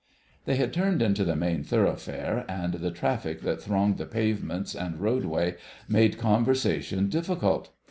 [0.45, 4.99] They had turned into the main thoroughfare, and the traffic that thronged the pavements and
[4.99, 7.69] roadway made conversation difficult.